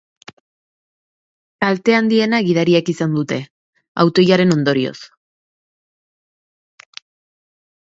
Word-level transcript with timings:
Kalte 1.63 1.95
handiena 1.97 2.39
gidariek 2.47 2.89
izan 2.95 3.13
dute, 3.19 3.39
auto-ilaren 4.05 4.57
ondorioz. 4.57 4.97